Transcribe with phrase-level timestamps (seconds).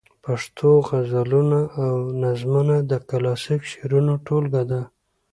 [0.25, 1.93] پښتو غزلونه او
[2.23, 4.81] نظمونه د کلاسیک شعرونو ټولګه ده.